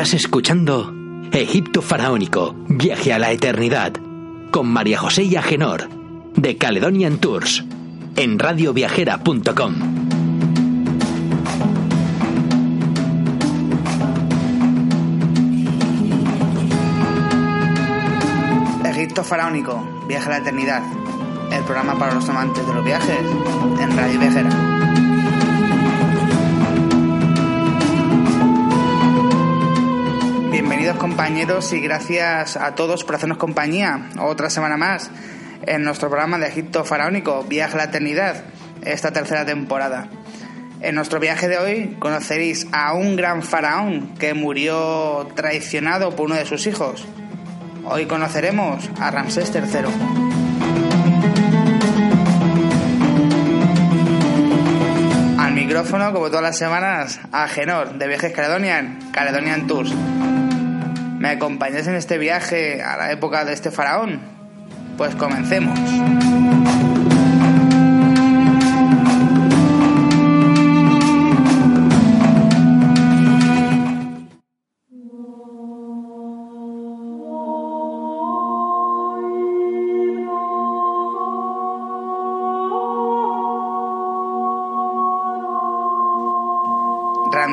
[0.00, 0.94] Estás escuchando
[1.30, 3.92] Egipto Faraónico, Viaje a la Eternidad,
[4.50, 5.90] con María José y Agenor,
[6.36, 7.66] de Caledonian Tours,
[8.16, 9.74] en radioviajera.com.
[18.86, 20.82] Egipto Faraónico, Viaje a la Eternidad,
[21.52, 23.18] el programa para los amantes de los viajes,
[23.82, 24.79] en Radio Viajera.
[30.60, 35.10] Bienvenidos compañeros y gracias a todos por hacernos compañía otra semana más
[35.66, 38.44] en nuestro programa de Egipto Faraónico, Viaje a la Eternidad,
[38.82, 40.08] esta tercera temporada.
[40.82, 46.34] En nuestro viaje de hoy conoceréis a un gran faraón que murió traicionado por uno
[46.34, 47.06] de sus hijos.
[47.86, 49.86] Hoy conoceremos a Ramsés III.
[55.38, 59.94] Al micrófono, como todas las semanas, a Genor, de Viajes Caledonian, Caledonian Tours.
[61.20, 64.20] ¿Me acompañáis en este viaje a la época de este faraón?
[64.96, 65.78] Pues comencemos.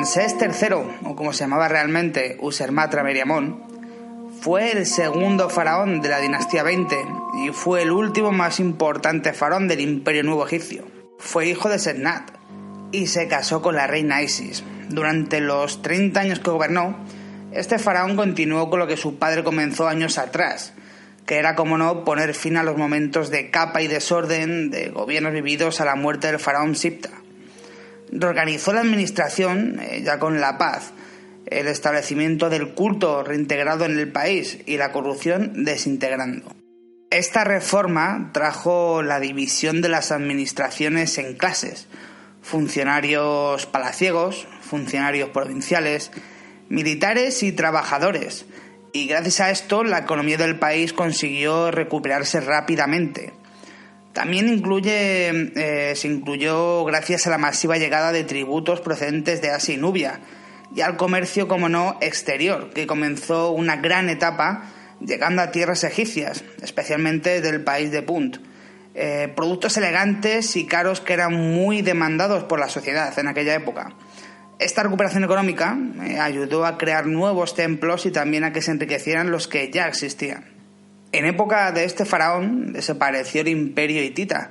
[0.08, 0.74] Ramsés III,
[1.04, 3.62] o como se llamaba realmente Usermatra Meriamón,
[4.40, 6.96] fue el segundo faraón de la dinastía 20
[7.44, 10.86] y fue el último más importante faraón del Imperio Nuevo Egipcio.
[11.18, 12.30] Fue hijo de Setnat
[12.90, 14.64] y se casó con la reina Isis.
[14.88, 16.96] Durante los 30 años que gobernó,
[17.52, 20.72] este faraón continuó con lo que su padre comenzó años atrás,
[21.26, 25.34] que era, como no, poner fin a los momentos de capa y desorden de gobiernos
[25.34, 27.10] vividos a la muerte del faraón Sipta
[28.12, 30.92] reorganizó la administración eh, ya con la paz,
[31.46, 36.54] el establecimiento del culto reintegrado en el país y la corrupción desintegrando.
[37.10, 41.88] Esta reforma trajo la división de las administraciones en clases,
[42.42, 46.10] funcionarios palaciegos, funcionarios provinciales,
[46.68, 48.44] militares y trabajadores,
[48.92, 53.32] y gracias a esto la economía del país consiguió recuperarse rápidamente.
[54.12, 59.74] También incluye, eh, se incluyó gracias a la masiva llegada de tributos procedentes de Asia
[59.74, 60.20] y Nubia
[60.74, 64.70] y al comercio, como no, exterior, que comenzó una gran etapa
[65.00, 68.38] llegando a tierras egipcias, especialmente del país de Punt.
[68.94, 73.94] Eh, productos elegantes y caros que eran muy demandados por la sociedad en aquella época.
[74.58, 79.30] Esta recuperación económica eh, ayudó a crear nuevos templos y también a que se enriquecieran
[79.30, 80.57] los que ya existían.
[81.10, 84.50] En época de este faraón desapareció el imperio hitita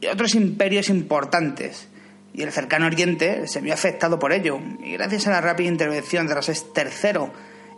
[0.00, 1.88] y otros imperios importantes,
[2.32, 6.26] y el cercano oriente se vio afectado por ello, y gracias a la rápida intervención
[6.26, 7.30] de Ramsés III,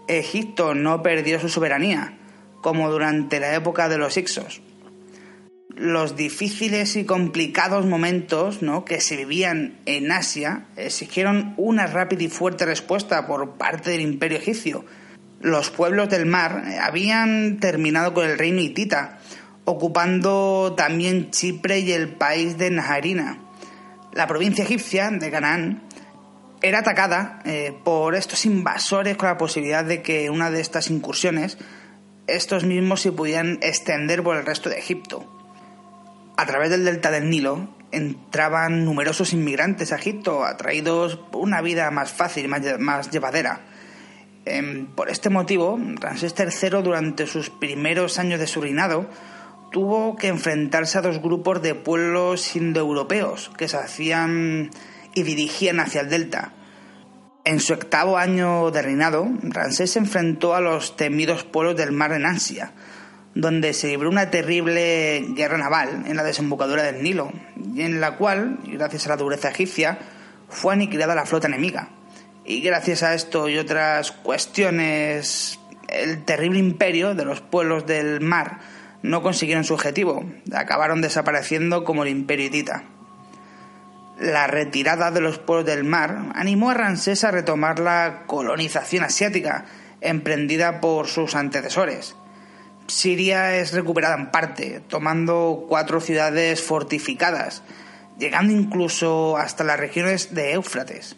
[0.07, 2.17] Egipto no perdió su soberanía,
[2.61, 4.63] como durante la época de los Ixos.
[5.75, 8.85] Los difíciles y complicados momentos ¿no?
[8.85, 14.39] que se vivían en Asia exigieron una rápida y fuerte respuesta por parte del imperio
[14.39, 14.85] egipcio,
[15.43, 19.19] los pueblos del mar habían terminado con el reino hitita,
[19.65, 23.39] ocupando también Chipre y el país de Najarina.
[24.13, 25.83] La provincia egipcia de Canaán
[26.63, 31.59] era atacada eh, por estos invasores con la posibilidad de que una de estas incursiones
[32.27, 35.27] estos mismos se pudieran extender por el resto de Egipto.
[36.37, 41.91] A través del delta del Nilo entraban numerosos inmigrantes a Egipto, atraídos por una vida
[41.91, 43.61] más fácil, más, más llevadera.
[44.45, 49.07] Em, por este motivo, Ramsés III durante sus primeros años de su reinado
[49.71, 54.71] tuvo que enfrentarse a dos grupos de pueblos indoeuropeos que se hacían
[55.15, 56.53] y dirigían hacia el delta.
[57.45, 62.13] En su octavo año de reinado, Ramsés se enfrentó a los temidos pueblos del mar
[62.13, 62.73] de Nansia,
[63.35, 67.33] donde se libró una terrible guerra naval en la desembocadura del Nilo,
[67.77, 69.99] en la cual, gracias a la dureza egipcia,
[70.49, 71.89] fue aniquilada la flota enemiga.
[72.53, 75.59] Y gracias a esto y otras cuestiones,
[75.89, 78.61] el terrible imperio de los pueblos del mar
[79.03, 82.85] no consiguieron su objetivo, acabaron desapareciendo como el imperio hitita
[84.23, 89.65] la retirada de los pueblos del mar animó a Ramsés a retomar la colonización asiática
[90.01, 92.15] emprendida por sus antecesores.
[92.87, 97.63] Siria es recuperada en parte, tomando cuatro ciudades fortificadas,
[98.19, 101.17] llegando incluso hasta las regiones de Éufrates.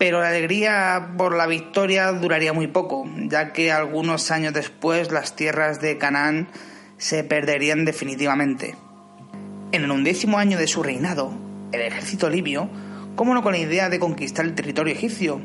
[0.00, 5.36] Pero la alegría por la victoria duraría muy poco, ya que algunos años después las
[5.36, 6.48] tierras de Canaán
[6.96, 8.76] se perderían definitivamente.
[9.72, 11.34] En el undécimo año de su reinado,
[11.72, 12.70] el ejército libio,
[13.14, 15.42] como no con la idea de conquistar el territorio egipcio,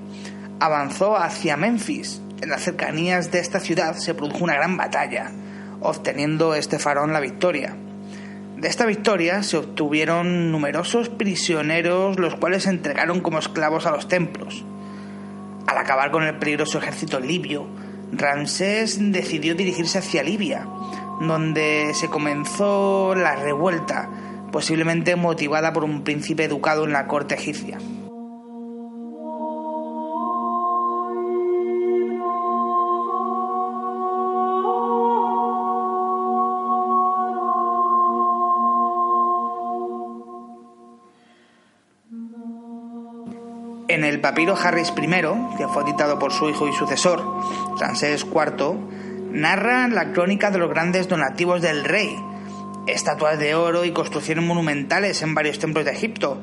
[0.61, 2.21] avanzó hacia Memphis.
[2.41, 5.33] En las cercanías de esta ciudad se produjo una gran batalla,
[5.81, 7.75] obteniendo este faraón la victoria.
[8.57, 14.07] De esta victoria se obtuvieron numerosos prisioneros, los cuales se entregaron como esclavos a los
[14.07, 14.63] templos.
[15.67, 17.67] Al acabar con el peligroso ejército libio,
[18.13, 20.65] Ramsés decidió dirigirse hacia Libia,
[21.19, 24.09] donde se comenzó la revuelta,
[24.53, 27.77] posiblemente motivada por un príncipe educado en la corte egipcia.
[44.25, 47.23] Papiro Harris I, que fue editado por su hijo y sucesor,
[47.79, 48.75] Ramsés IV,
[49.29, 52.09] narra la crónica de los grandes donativos del rey,
[52.87, 56.41] estatuas de oro y construcciones monumentales en varios templos de Egipto,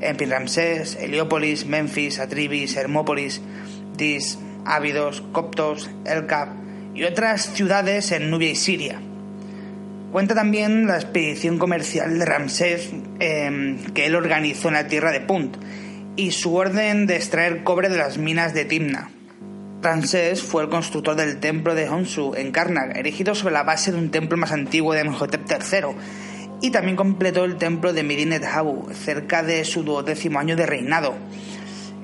[0.00, 3.42] en Piramsés, Heliópolis, Memphis, Atribis, Hermópolis,
[3.96, 6.50] Dis, Ávidos, Coptos, Elkab
[6.94, 9.00] y otras ciudades en Nubia y Siria.
[10.12, 15.20] Cuenta también la expedición comercial de Ramsés em, que él organizó en la tierra de
[15.20, 15.56] Punt
[16.16, 19.10] y su orden de extraer cobre de las minas de Timna.
[19.82, 23.98] Ramsés fue el constructor del templo de Honsu en Karnak, erigido sobre la base de
[23.98, 25.88] un templo más antiguo de Amenhotep III,
[26.62, 31.14] y también completó el templo de Medinet Habu, cerca de su duodécimo año de reinado.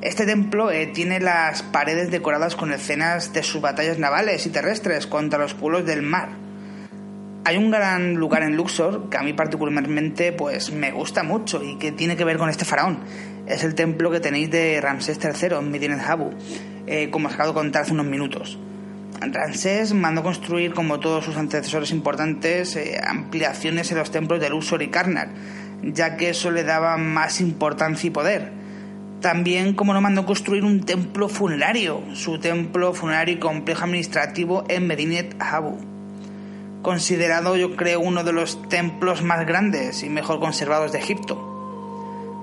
[0.03, 5.07] Este templo eh, tiene las paredes decoradas con escenas de sus batallas navales y terrestres
[5.07, 6.31] contra los pueblos del mar.
[7.45, 11.77] Hay un gran lugar en Luxor que a mí particularmente pues me gusta mucho y
[11.77, 13.01] que tiene que ver con este faraón.
[13.51, 16.31] Es el templo que tenéis de Ramsés III en Medinet Habu
[16.87, 18.59] eh, como acabo de contar hace unos minutos.
[19.21, 24.83] Ramsés mandó construir, como todos sus antecesores importantes, eh, ampliaciones en los templos de Luxor
[24.83, 25.31] y Karnak,
[25.83, 28.53] ya que eso le daba más importancia y poder.
[29.21, 34.87] También, como no, mandó construir un templo funerario, su templo funerario y complejo administrativo en
[34.87, 35.77] Medinet Habu.
[36.83, 41.50] Considerado, yo creo, uno de los templos más grandes y mejor conservados de Egipto.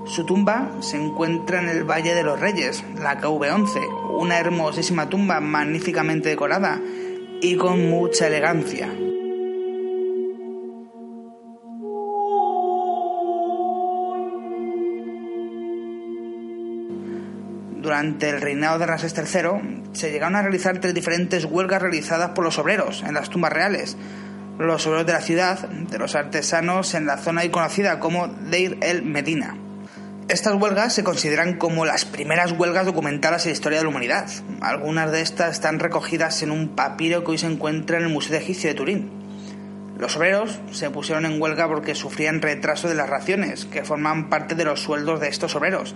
[0.08, 5.38] Su tumba se encuentra en el Valle de los Reyes, la KV11, una hermosísima tumba
[5.38, 6.80] magníficamente decorada
[7.42, 8.88] y con mucha elegancia.
[17.76, 22.44] Durante el reinado de Ramsés III se llegaron a realizar tres diferentes huelgas realizadas por
[22.44, 23.98] los obreros en las tumbas reales,
[24.58, 28.78] los obreros de la ciudad, de los artesanos en la zona ahí conocida como Deir
[28.80, 29.67] el Medina.
[30.28, 34.28] Estas huelgas se consideran como las primeras huelgas documentadas en la historia de la humanidad.
[34.60, 38.36] Algunas de estas están recogidas en un papiro que hoy se encuentra en el Museo
[38.36, 39.10] Egipcio de Turín.
[39.96, 44.54] Los obreros se pusieron en huelga porque sufrían retraso de las raciones, que forman parte
[44.54, 45.94] de los sueldos de estos obreros,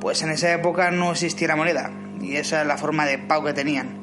[0.00, 1.90] pues en esa época no existía la moneda,
[2.20, 3.98] y esa es la forma de pago que tenían.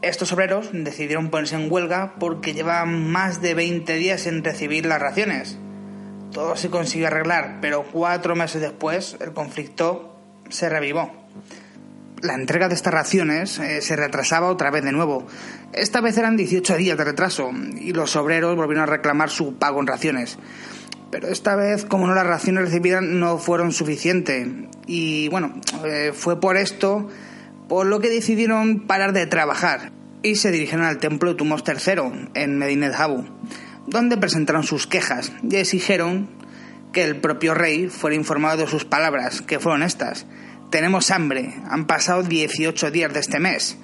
[0.00, 5.02] Estos obreros decidieron ponerse en huelga porque llevaban más de 20 días en recibir las
[5.02, 5.58] raciones,
[6.32, 10.16] todo se consiguió arreglar, pero cuatro meses después el conflicto
[10.48, 11.10] se revivó.
[12.22, 15.26] La entrega de estas raciones eh, se retrasaba otra vez de nuevo.
[15.72, 19.80] Esta vez eran 18 días de retraso y los obreros volvieron a reclamar su pago
[19.80, 20.38] en raciones.
[21.10, 24.46] Pero esta vez, como no las raciones recibidas no fueron suficientes.
[24.86, 27.08] Y bueno, eh, fue por esto
[27.68, 32.30] por lo que decidieron parar de trabajar y se dirigieron al templo de Tumos III
[32.34, 33.24] en Medinet Habu
[33.86, 36.28] donde presentaron sus quejas y exigieron
[36.92, 40.26] que el propio rey fuera informado de sus palabras, que fueron estas.
[40.70, 43.78] Tenemos hambre, han pasado 18 días de este mes.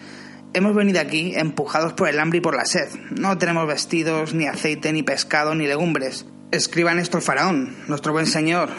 [0.54, 2.88] Hemos venido aquí empujados por el hambre y por la sed.
[3.10, 6.26] No tenemos vestidos, ni aceite, ni pescado, ni legumbres.
[6.50, 8.70] Escriban esto al faraón, nuestro buen señor,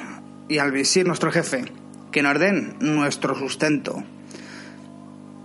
[0.47, 1.65] y al visir, nuestro jefe.
[2.11, 4.03] que nos den nuestro sustento.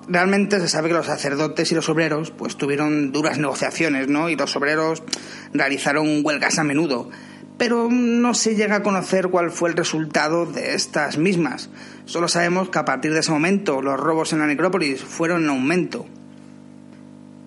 [0.08, 4.28] Realmente se sabe que los sacerdotes y los obreros pues tuvieron duras negociaciones, ¿no?
[4.28, 5.02] Y los obreros
[5.52, 7.08] realizaron huelgas a menudo,
[7.56, 11.70] pero no se llega a conocer cuál fue el resultado de estas mismas.
[12.04, 15.50] Solo sabemos que a partir de ese momento los robos en la necrópolis fueron en
[15.50, 16.06] aumento.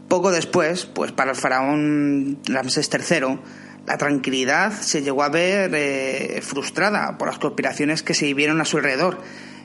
[0.08, 3.38] Poco después, pues para el faraón Ramsés III,
[3.86, 8.66] la tranquilidad se llegó a ver eh, frustrada por las conspiraciones que se vivieron a
[8.66, 9.20] su alrededor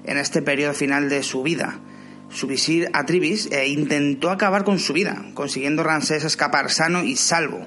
[0.04, 1.78] en este periodo final de su vida.
[2.30, 7.66] Su visir Atribis eh, intentó acabar con su vida, consiguiendo Ramsés escapar sano y salvo.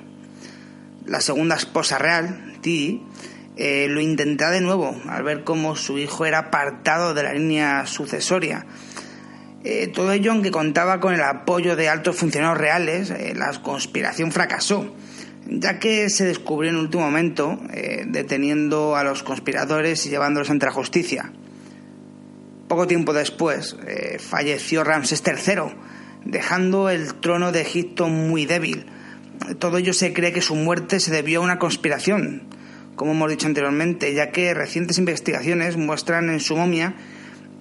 [1.05, 3.03] La segunda esposa real, Ti,
[3.57, 7.85] eh, lo intentará de nuevo al ver cómo su hijo era apartado de la línea
[7.85, 8.65] sucesoria.
[9.93, 14.93] todo ello, aunque contaba con el apoyo de altos funcionarios reales, la conspiración fracasó
[15.47, 20.65] ya que se descubrió en último momento eh, deteniendo a los conspiradores y llevándolos ante
[20.65, 21.31] la justicia.
[22.73, 25.75] Poco tiempo después eh, falleció Ramsés III,
[26.25, 28.87] dejando el trono de Egipto muy débil.
[29.59, 32.47] Todo ello se cree que su muerte se debió a una conspiración,
[32.95, 36.95] como hemos dicho anteriormente, ya que recientes investigaciones muestran en su momia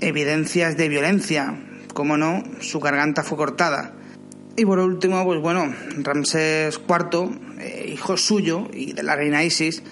[0.00, 1.62] evidencias de violencia.
[1.92, 3.92] Como no, su garganta fue cortada
[4.56, 9.82] y por último, pues bueno, Ramsés IV, eh, hijo suyo y de la reina Isis,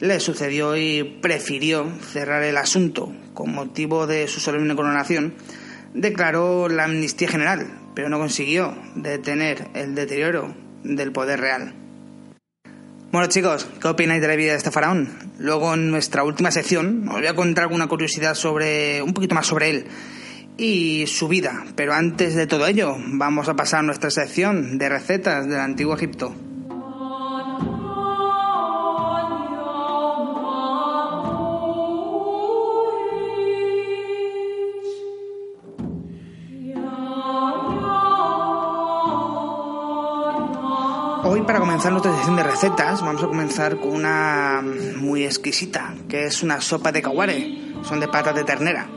[0.00, 5.34] le sucedió y prefirió cerrar el asunto con motivo de su solemne coronación.
[5.92, 11.74] Declaró la amnistía general, pero no consiguió detener el deterioro del poder real.
[13.12, 15.08] Bueno chicos, ¿qué opináis de la vida de este faraón?
[15.38, 19.46] Luego en nuestra última sección os voy a contar alguna curiosidad sobre un poquito más
[19.46, 19.86] sobre él
[20.56, 21.64] y su vida.
[21.76, 25.94] Pero antes de todo ello, vamos a pasar a nuestra sección de recetas del antiguo
[25.94, 26.34] Egipto.
[41.46, 44.62] Para comenzar nuestra sección de recetas vamos a comenzar con una
[44.96, 48.88] muy exquisita, que es una sopa de kaware, son de patas de ternera.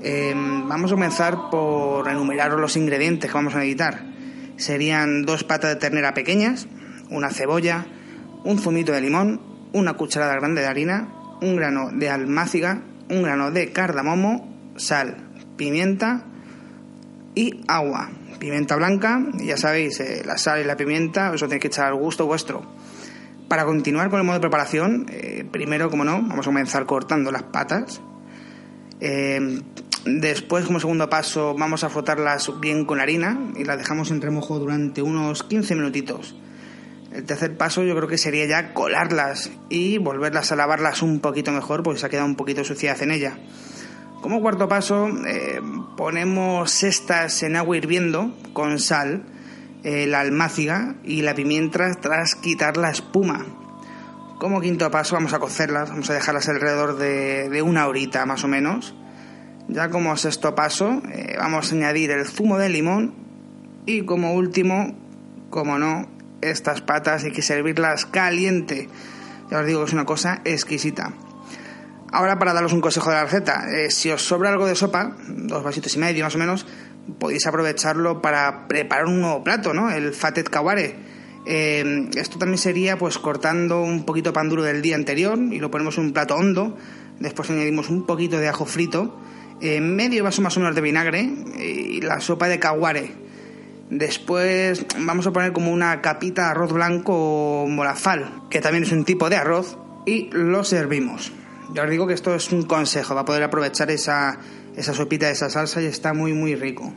[0.00, 4.04] Em, vamos a comenzar por enumerar los ingredientes que vamos a necesitar.
[4.56, 6.68] Serían dos patas de ternera pequeñas,
[7.10, 7.84] una cebolla,
[8.44, 9.40] un zumito de limón,
[9.72, 11.08] una cucharada grande de harina,
[11.40, 15.16] un grano de almáciga, un grano de cardamomo, sal,
[15.56, 16.26] pimienta
[17.34, 18.10] y agua.
[18.42, 21.94] Pimienta blanca, ya sabéis, eh, la sal y la pimienta, eso tenéis que echar al
[21.94, 22.66] gusto vuestro.
[23.46, 27.30] Para continuar con el modo de preparación, eh, primero, como no, vamos a comenzar cortando
[27.30, 28.02] las patas.
[28.98, 29.62] Em,
[30.04, 34.58] Después, como segundo paso, vamos a frotarlas bien con harina y las dejamos en remojo
[34.58, 36.34] durante unos 15 minutitos.
[37.12, 41.52] El tercer paso yo creo que sería ya colarlas y volverlas a lavarlas un poquito
[41.52, 43.38] mejor porque se ha quedado un poquito suciedad en ella.
[44.22, 45.60] Como cuarto paso, eh,
[45.96, 49.24] ponemos estas en agua hirviendo con sal,
[49.82, 53.44] eh, la almáciga y la pimienta tras quitar la espuma.
[54.38, 58.48] Como quinto paso vamos a cocerlas, vamos a dejarlas alrededor de, una horita más o
[58.48, 58.94] menos
[59.68, 63.14] ya como sexto paso, eh, vamos a añadir el zumo de limón
[63.86, 64.94] y como último,
[65.50, 66.08] como no,
[66.40, 68.88] estas patas hay que servirlas caliente.
[69.50, 71.12] Ya os digo que es una cosa exquisita.
[72.12, 75.16] Ahora para daros un consejo de la receta, eh, si os sobra algo de sopa,
[75.28, 76.66] dos vasitos y medio más o menos,
[77.18, 79.90] podéis aprovecharlo para preparar un nuevo plato, ¿no?
[79.90, 80.94] El fatet kaware.
[81.46, 85.70] Eh, esto también sería pues cortando un poquito pan duro del día anterior y lo
[85.70, 86.76] ponemos en un plato hondo.
[87.18, 89.18] Después añadimos un poquito de ajo frito
[89.80, 93.12] medio vaso más o menos de vinagre y la sopa de caguare.
[93.90, 98.90] Después vamos a poner como una capita de arroz blanco o molafal, que también es
[98.90, 101.30] un tipo de arroz, y lo servimos.
[101.74, 104.38] Ya os digo que esto es un consejo, va a poder aprovechar esa,
[104.76, 106.92] esa sopita esa salsa y está muy muy rico.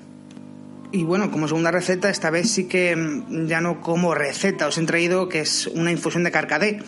[0.92, 4.78] Y bueno, como segunda receta, esta vez sí que mm, ya no como receta, os
[4.78, 6.80] he traído que es una infusión de carcadé,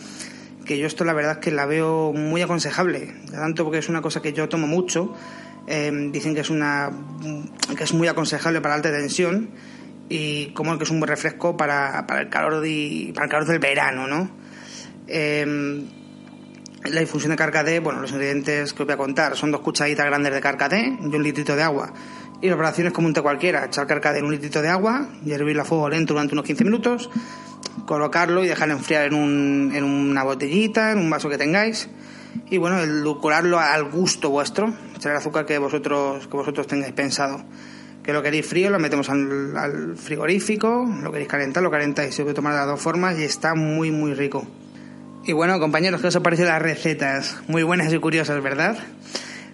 [0.64, 4.02] que yo esto la verdad es que la veo muy aconsejable, tanto porque es una
[4.02, 5.14] cosa que yo tomo mucho
[5.70, 6.90] Em, dicen que es una
[7.76, 9.50] que es muy aconsejable para alta tensión
[10.08, 14.30] y como que es un buen refresco para, para el calor del verano, ¿no?
[15.06, 15.84] Em,
[16.84, 20.06] la infusión de carcadé, bueno, los ingredientes que os voy a contar son dos cucharitas
[20.06, 21.92] grandes de carcadé y un litrito de agua.
[22.40, 25.08] Y la operación es como un té cualquiera, echar carcadé en un litrito de agua
[25.24, 27.10] y hervirlo a fuego lento durante unos 15 minutos,
[27.84, 31.88] colocarlo y dejarlo enfriar en, un, en una botellita, en un vaso que tengáis
[32.50, 37.42] y bueno, edulcorarlo al gusto vuestro, echar el azúcar que vosotros, que vosotros tengáis pensado.
[38.02, 42.34] Que lo queréis frío, lo metemos al, frigorífico, lo queréis calentar, lo calentáis, se puede
[42.34, 44.46] tomar de las dos formas y está muy muy rico.
[45.28, 47.36] Y bueno, compañeros, ¿qué os parecido las recetas?
[47.48, 48.78] Muy buenas y curiosas, ¿verdad?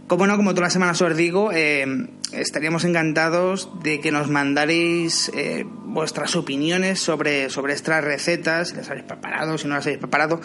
[0.06, 1.84] Como no, como todas las semanas os digo, eh,
[2.30, 8.88] estaríamos encantados de que nos mandaréis eh, vuestras opiniones sobre, sobre estas recetas, si las
[8.88, 10.40] habéis preparado, si no las habéis preparado.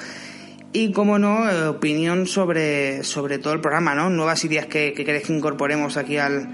[0.74, 4.10] Y, como no, eh, opinión sobre, sobre todo el programa, ¿no?
[4.10, 6.50] Nuevas ideas que, que queréis que incorporemos aquí al,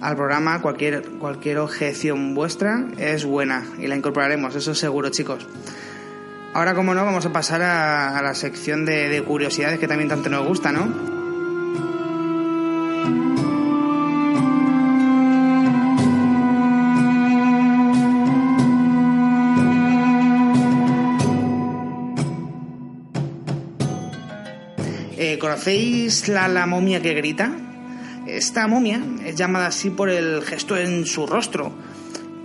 [0.00, 0.62] al programa.
[0.62, 5.48] Cualquier, cualquier objeción vuestra es buena y la incorporaremos, eso seguro, chicos.
[6.52, 10.28] Ahora, como no, vamos a pasar a, la sección de, de curiosidades que también tanto
[10.28, 11.10] nos gusta, ¿no?
[25.60, 27.52] ¿Conocéis la, la momia que grita?
[28.26, 31.70] Esta momia es llamada así por el gesto en su rostro.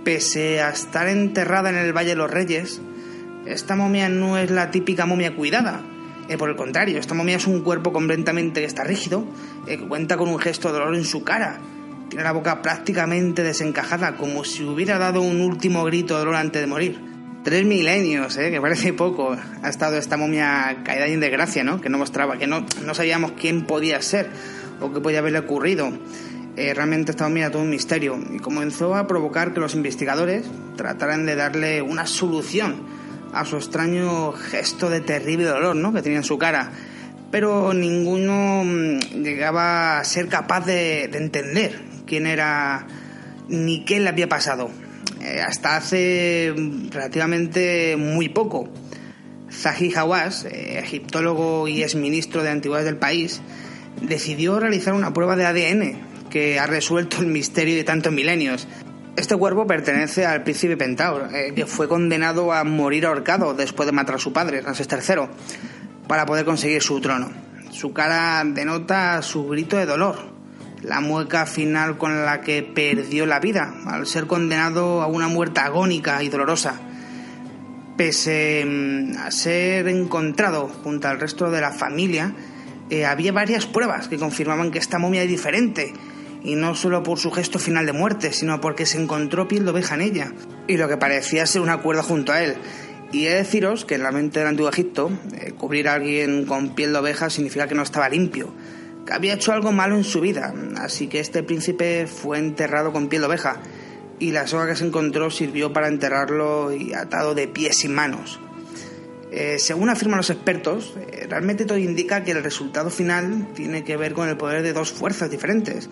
[0.04, 2.80] Pese a estar enterrada en el Valle de los Reyes,
[3.46, 5.82] esta momia no es la típica momia cuidada.
[6.28, 9.24] Eh, por el contrario, esta momia es un cuerpo completamente que está rígido,
[9.66, 11.58] eh, cuenta con un gesto de dolor en su cara.
[12.08, 16.60] Tiene la boca prácticamente desencajada, como si hubiera dado un último grito de dolor antes
[16.60, 17.00] de morir.
[17.44, 18.50] Tres milenios, ¿eh?
[18.50, 21.80] que parece poco, ha estado esta momia caída en desgracia, ¿no?
[21.80, 24.30] Que no mostraba, que no, no sabíamos quién podía ser
[24.80, 25.92] o qué podía haberle ocurrido.
[26.56, 31.26] Eh, realmente esta momia todo un misterio y comenzó a provocar que los investigadores trataran
[31.26, 32.95] de darle una solución
[33.32, 35.92] a su extraño gesto de terrible dolor, ¿no?
[35.92, 36.70] Que tenía en su cara.
[37.30, 42.86] Pero ninguno mm, llegaba a ser capaz de, de entender quién era
[43.48, 44.70] ni qué le había pasado.
[45.22, 46.54] Eh, hasta hace
[46.90, 48.68] relativamente muy poco.
[49.50, 53.40] Zahi Hawass, eh, egiptólogo y exministro de Antigüedades del país,
[54.02, 55.98] decidió realizar una prueba de ADN
[56.30, 58.68] que ha resuelto el misterio de tantos milenios.
[59.16, 63.92] Este cuerpo pertenece al príncipe Pentaur, eh, que fue condenado a morir ahorcado después de
[63.92, 65.22] matar a su padre, Ramsés III,
[66.06, 67.30] para poder conseguir su trono.
[67.70, 70.18] Su cara denota su grito de dolor,
[70.82, 75.60] la mueca final con la que perdió la vida al ser condenado a una muerte
[75.60, 76.78] agónica y dolorosa.
[77.96, 82.34] Pese mm, a ser encontrado junto al resto de la familia,
[82.90, 85.94] eh, había varias pruebas que confirmaban que esta momia es diferente,
[86.46, 89.72] y no solo por su gesto final de muerte, sino porque se encontró piel de
[89.72, 90.32] oveja en ella,
[90.68, 92.54] y lo que parecía ser una cuerda junto a él.
[93.12, 96.46] Y he de deciros que en la mente del antiguo Egipto, eh, cubrir a alguien
[96.46, 98.54] con piel de oveja significa que no estaba limpio,
[99.10, 103.22] había hecho algo malo en su vida, así que este príncipe fue enterrado con piel
[103.22, 103.60] de oveja
[104.18, 108.40] y la soga que se encontró sirvió para enterrarlo y atado de pies y manos.
[109.30, 113.96] Eh, según afirman los expertos, eh, realmente todo indica que el resultado final tiene que
[113.96, 115.90] ver con el poder de dos fuerzas diferentes.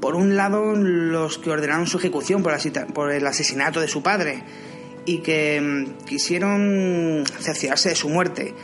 [0.00, 4.42] Por un lado, los que ordenaron su ejecución por, el asesinato de su padre
[5.04, 8.54] y que mm, quisieron cerciorarse de su muerte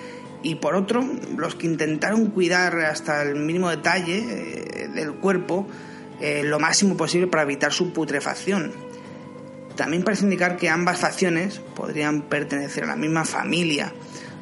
[0.42, 1.04] y por otro,
[1.36, 5.66] los que intentaron cuidar hasta el mínimo detalle eh, del cuerpo
[6.20, 8.72] eh, lo máximo posible para evitar su putrefacción.
[9.76, 13.92] También parece indicar que ambas facciones podrían pertenecer a la misma familia,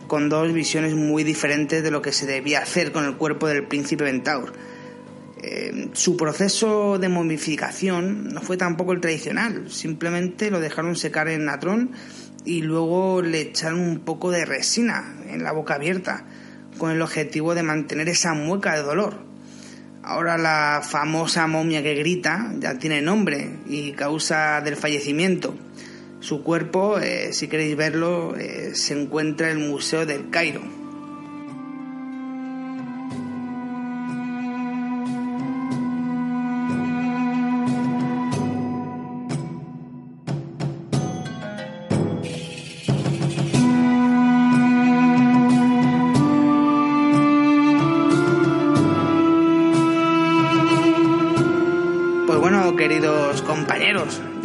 [0.06, 3.66] con dos visiones muy diferentes de lo que se debía hacer con el cuerpo del
[3.66, 4.52] príncipe Ventaur.
[5.42, 11.46] Eh, su proceso de momificación no fue tampoco el tradicional, simplemente lo dejaron secar en
[11.46, 11.92] natrón
[12.44, 16.24] y luego le echaron un poco de resina en la boca abierta
[16.76, 19.24] con el objetivo de mantener esa mueca de dolor.
[20.02, 25.56] Ahora la famosa momia que grita ya tiene nombre y causa del fallecimiento.
[26.20, 30.79] Su cuerpo, eh, si queréis verlo, eh, se encuentra en el Museo del Cairo.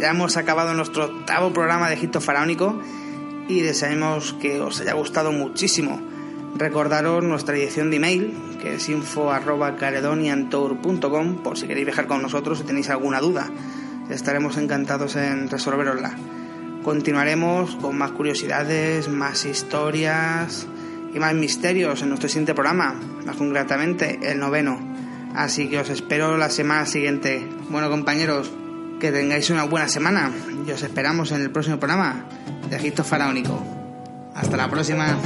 [0.08, 2.78] Hemos acabado nuestro octavo programa de Egipto Faraónico
[3.48, 6.00] y deseamos que os haya gustado muchísimo.
[6.54, 12.62] Recordaros nuestra dirección de email, que es info.caledoniantour.com, por si queréis viajar con nosotros y
[12.62, 13.50] tenéis alguna duda.
[14.08, 16.14] Estaremos encantados en resolverosla.
[16.84, 20.68] Continuaremos con más curiosidades, más historias
[21.12, 22.94] y más misterios en nuestro siguiente programa,
[23.26, 24.78] más concretamente el noveno.
[25.34, 27.48] Así que os espero la semana siguiente.
[27.70, 28.52] Bueno compañeros,
[29.00, 30.30] que tengáis una buena semana
[30.66, 32.24] y os esperamos en el próximo programa
[32.68, 33.62] de Egipto Faraónico.
[34.34, 35.16] Hasta la próxima.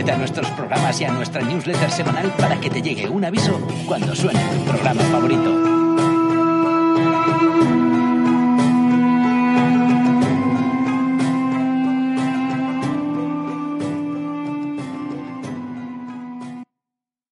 [0.00, 3.60] Suscríbete a nuestros programas y a nuestra newsletter semanal para que te llegue un aviso
[3.86, 5.80] cuando suene tu programa favorito.